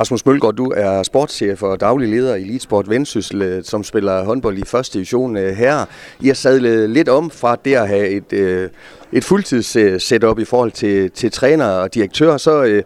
[0.00, 4.58] Rasmus Mølgaard, du er sportschef og daglig leder i Elitesport Vendsyssel, øh, som spiller håndbold
[4.58, 5.84] i første division øh, her.
[6.20, 8.68] I har sadlet lidt om fra det at have et, øh,
[9.12, 12.82] et fuldtids setup i forhold til, til træner og direktør, så,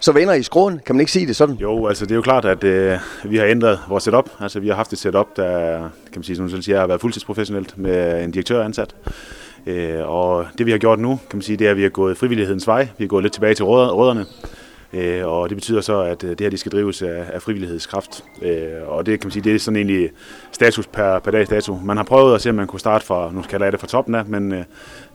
[0.00, 0.80] så vender I skråen.
[0.86, 1.54] Kan man ikke sige det sådan?
[1.54, 4.30] Jo, altså det er jo klart, at øh, vi har ændret vores setup.
[4.40, 7.78] Altså vi har haft et setup, der kan man sige, som siger, har været fuldtidsprofessionelt
[7.78, 8.94] med en direktør ansat.
[9.66, 11.88] Øh, og det vi har gjort nu, kan man sige, det er, at vi har
[11.88, 12.88] gået frivillighedens vej.
[12.98, 14.26] Vi har gået lidt tilbage til råderne.
[14.94, 18.24] Øh, og det betyder så, at øh, det her de skal drives af, af frivillighedskraft.
[18.42, 20.10] Øh, og det kan man sige, det er sådan egentlig
[20.52, 21.78] status per, per dags dato.
[21.84, 23.86] Man har prøvet at se, om man kunne starte fra, nu skal jeg det fra
[23.86, 24.64] toppen af, men øh,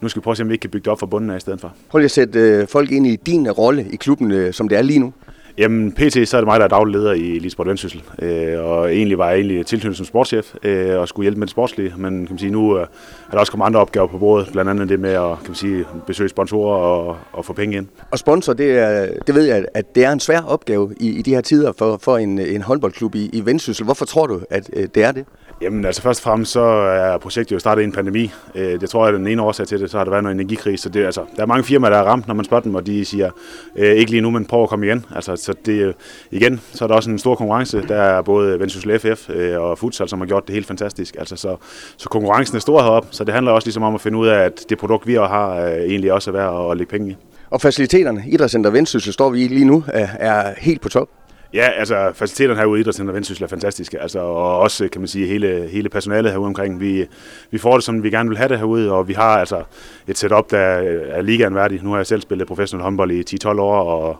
[0.01, 1.29] nu skal vi prøve at se, om vi ikke kan bygge det op fra bunden
[1.29, 1.73] af i stedet for.
[1.89, 4.77] Prøv lige at sætte øh, folk ind i din rolle i klubben, øh, som det
[4.77, 5.13] er lige nu.
[5.59, 6.27] Jamen, pt.
[6.27, 8.03] så er det mig, der er daglig leder i Lisbeth Vendsyssel.
[8.21, 11.51] Øh, og egentlig var jeg egentlig tilknyttet som sportschef øh, og skulle hjælpe med det
[11.51, 11.93] sportslige.
[11.97, 14.49] Men kan man sige, nu øh, er der også kommet andre opgaver på bordet.
[14.51, 17.87] Blandt andet det med at kan man sige, besøge sponsorer og, og få penge ind.
[18.11, 21.21] Og sponsor, det, er, det ved jeg, at det er en svær opgave i, i
[21.21, 23.85] de her tider for, for en, en håndboldklub i, i Vendsyssel.
[23.85, 25.25] Hvorfor tror du, at øh, det er det?
[25.61, 28.31] Jamen altså først og fremmest så er projektet jo startet i en pandemi.
[28.55, 30.35] Øh, det tror jeg er den ene årsag til det, så har der været noget
[30.35, 30.83] energikrise.
[30.83, 32.85] Så det, altså, der er mange firmaer, der er ramt, når man spørger dem, og
[32.85, 33.29] de siger,
[33.75, 35.05] øh, ikke lige nu, men prøv at komme igen.
[35.15, 35.95] Altså, så det,
[36.31, 37.87] igen, så er der også en stor konkurrence.
[37.87, 41.15] Der er både Vendsyssel FF øh, og Futsal, som har gjort det helt fantastisk.
[41.19, 41.55] Altså, så,
[41.97, 44.39] så konkurrencen er stor heroppe, så det handler også ligesom om at finde ud af,
[44.39, 47.15] at det produkt, vi har, egentlig også er værd at lægge penge i.
[47.49, 51.09] Og faciliteterne, Idrætscenter Vendsyssel, står vi i lige nu, er, er helt på top.
[51.53, 55.27] Ja, altså faciliteterne herude i Idrætscenter Vendsyssel er fantastiske, altså, og også kan man sige
[55.27, 56.79] hele, hele personalet herude omkring.
[56.79, 57.05] Vi,
[57.51, 59.63] vi får det, som vi gerne vil have det herude, og vi har altså
[60.07, 61.83] et setup, der er ligaen værdig.
[61.83, 64.17] Nu har jeg selv spillet professionel håndbold i 10-12 år, og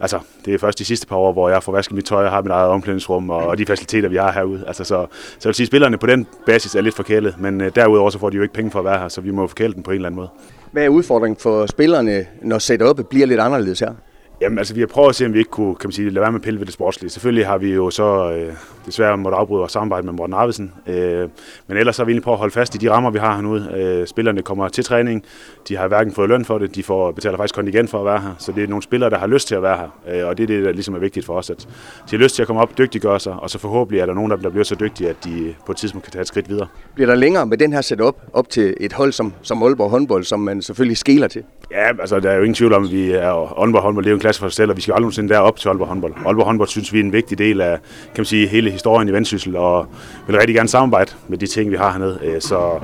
[0.00, 2.30] altså, det er først de sidste par år, hvor jeg får vasket mit tøj og
[2.30, 4.64] har mit eget omklædningsrum og, og de faciliteter, vi har herude.
[4.66, 7.60] Altså, så, så jeg vil sige, at spillerne på den basis er lidt forkælet, men
[7.60, 9.46] uh, derudover så får de jo ikke penge for at være her, så vi må
[9.46, 10.28] forkæle dem på en eller anden måde.
[10.72, 13.94] Hvad er udfordringen for spillerne, når setupet bliver lidt anderledes her?
[14.40, 16.20] Jamen altså, vi har prøvet at se, om vi ikke kunne kan man sige, lade
[16.20, 17.10] være med at pille ved det sportslige.
[17.10, 18.52] Selvfølgelig har vi jo så øh,
[18.86, 20.72] desværre måtte afbryde vores samarbejde med Morten Arvesen.
[20.86, 21.28] Øh,
[21.66, 23.72] men ellers har vi egentlig prøvet at holde fast i de rammer, vi har hernede.
[23.76, 25.24] Øh, spillerne kommer til træning.
[25.68, 26.74] De har hverken fået løn for det.
[26.74, 28.34] De får betaler faktisk kontingent for at være her.
[28.38, 30.20] Så det er nogle spillere, der har lyst til at være her.
[30.22, 31.50] Øh, og det er det, der ligesom er vigtigt for os.
[31.50, 31.68] At
[32.10, 33.32] de har lyst til at komme op, dygtiggøre sig.
[33.32, 36.04] Og så forhåbentlig er der nogen, der bliver så dygtige, at de på et tidspunkt
[36.04, 36.66] kan tage et skridt videre.
[36.94, 40.24] Bliver der længere med den her setup op til et hold som, som Aalborg håndbold,
[40.24, 41.42] som man selvfølgelig skæler til?
[41.70, 44.04] Ja, altså der er jo ingen tvivl om, at vi er Aalborg håndbold.
[44.04, 45.68] Det er jo en klasse for sig selv, og vi skal aldrig nogensinde derop til
[45.68, 46.14] Aalborg håndbold.
[46.26, 47.78] Aalborg håndbold synes vi er en vigtig del af
[48.14, 49.86] kan man sige, hele historien i Vendsyssel, og
[50.26, 52.18] vil rigtig gerne samarbejde med de ting, vi har hernede.
[52.24, 52.80] Øh, så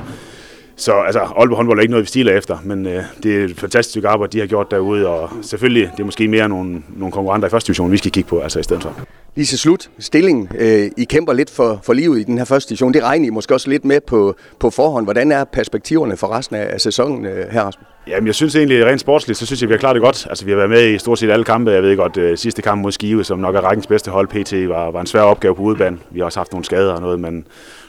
[0.76, 3.56] så altså, Aalborg håndbold er ikke noget, vi stiler efter, men øh, det er et
[3.56, 7.12] fantastisk stykke arbejde, de har gjort derude, og selvfølgelig, det er måske mere nogle, nogle
[7.12, 9.23] konkurrenter i første division, vi skal kigge på, altså i stedet for.
[9.36, 10.48] Lige til slut, stillingen.
[10.58, 12.94] Øh, I kæmper lidt for, for livet i den her første division.
[12.94, 15.06] Det regner I måske også lidt med på, på forhånd.
[15.06, 17.86] Hvordan er perspektiverne for resten af, af sæsonen øh, her, Rasmus?
[18.06, 20.26] Jamen, jeg synes egentlig, rent sportsligt, så synes jeg, vi har klaret det godt.
[20.30, 21.70] Altså, vi har været med i stort set alle kampe.
[21.70, 24.68] Jeg ved godt, øh, sidste kamp mod Skive, som nok er rækkens bedste hold, PT,
[24.68, 25.98] var, var en svær opgave på udebane.
[26.10, 27.46] Vi har også haft nogle skader og noget, men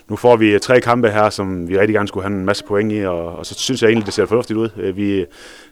[0.10, 2.64] nu får vi øh, tre kampe her, som vi rigtig gerne skulle have en masse
[2.64, 4.70] point i, og, og så synes jeg egentlig, det ser fornuftigt ud.
[4.78, 5.26] Øh, vi,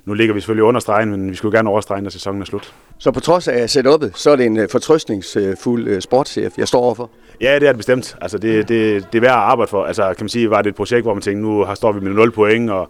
[0.06, 2.73] nu ligger vi selvfølgelig under stregen, men vi skulle gerne overstrege, når sæsonen er slut.
[3.03, 6.80] Så på trods af setupet, så er det en øh, fortrøstningsfuld øh, sportschef, jeg står
[6.80, 7.09] overfor?
[7.41, 8.16] Ja, det er det bestemt.
[8.22, 9.86] Altså, det, det, det er værd at arbejde for.
[9.86, 12.12] Altså, kan man sige, var det et projekt, hvor man tænkte, nu står vi med
[12.12, 12.90] 0 point, og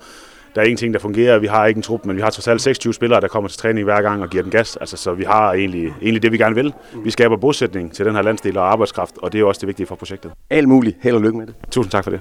[0.55, 1.39] der er ingenting, der fungerer.
[1.39, 3.83] Vi har ikke en trup, men vi har totalt 26 spillere, der kommer til træning
[3.83, 4.75] hver gang og giver den gas.
[4.75, 6.73] Altså, så vi har egentlig, egentlig det, vi gerne vil.
[7.05, 9.87] Vi skaber bosætning til den her landsdel og arbejdskraft, og det er også det vigtige
[9.87, 10.31] for projektet.
[10.49, 10.97] Alt muligt.
[11.01, 11.55] Held og lykke med det.
[11.71, 12.19] Tusind tak for det.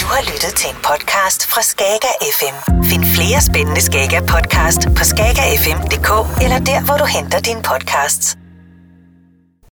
[0.00, 2.56] Du har lyttet til en podcast fra Skager FM.
[2.90, 6.10] Find flere spændende Skager podcast på skagerfm.dk
[6.44, 8.43] eller der, hvor du henter dine podcasts.